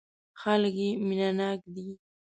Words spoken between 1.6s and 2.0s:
دي.